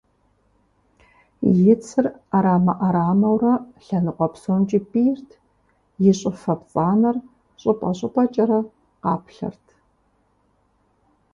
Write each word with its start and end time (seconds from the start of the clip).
И 1.71 1.73
цыр 1.85 2.05
Ӏэрамэ 2.29 2.73
Ӏэрамэурэ 2.79 3.53
лъэныкъуэ 3.83 4.27
псомкӀи 4.33 4.79
пӀийрт, 4.89 5.29
и 6.09 6.11
щӀыфэ 6.19 6.53
пцӀанэр 6.59 7.15
щӀыпӀэ 7.61 7.89
щӀыпӀэкӀэрэ 7.97 8.59
къаплъэрт. 9.03 9.65